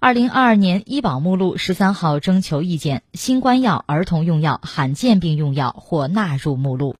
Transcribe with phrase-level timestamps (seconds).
[0.00, 6.94] 二零二二年医保目录十三号征求意见新冠药儿童用药罕见病用药或纳入目录。